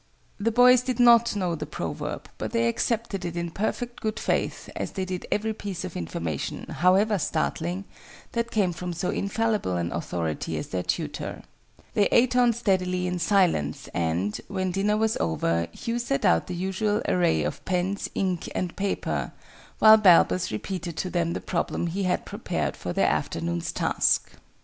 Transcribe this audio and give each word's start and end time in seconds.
The 0.39 0.51
boys 0.51 0.81
did 0.81 0.99
not 0.99 1.35
know 1.35 1.53
the 1.53 1.67
proverb, 1.67 2.27
but 2.39 2.53
they 2.53 2.67
accepted 2.67 3.23
it 3.23 3.37
in 3.37 3.51
perfect 3.51 4.01
good 4.01 4.19
faith, 4.19 4.67
as 4.75 4.93
they 4.93 5.05
did 5.05 5.27
every 5.31 5.53
piece 5.53 5.85
of 5.85 5.95
information, 5.95 6.63
however 6.79 7.19
startling, 7.19 7.85
that 8.31 8.49
came 8.49 8.73
from 8.73 8.93
so 8.93 9.11
infallible 9.11 9.75
an 9.77 9.91
authority 9.91 10.57
as 10.57 10.69
their 10.69 10.81
tutor. 10.81 11.43
They 11.93 12.05
ate 12.05 12.35
on 12.35 12.51
steadily 12.53 13.05
in 13.05 13.19
silence, 13.19 13.89
and, 13.93 14.41
when 14.47 14.71
dinner 14.71 14.97
was 14.97 15.17
over, 15.17 15.67
Hugh 15.71 15.99
set 15.99 16.25
out 16.25 16.47
the 16.47 16.55
usual 16.55 17.03
array 17.07 17.43
of 17.43 17.63
pens, 17.65 18.09
ink, 18.15 18.49
and 18.55 18.75
paper, 18.75 19.33
while 19.77 19.97
Balbus 19.97 20.51
repeated 20.51 20.97
to 20.97 21.11
them 21.11 21.33
the 21.33 21.41
problem 21.41 21.85
he 21.85 22.05
had 22.05 22.25
prepared 22.25 22.75
for 22.75 22.91
their 22.91 23.05
afternoon's 23.07 23.71
task. 23.71 24.31